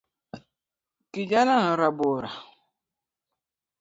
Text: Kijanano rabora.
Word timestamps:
Kijanano 1.11 1.71
rabora. 1.81 2.31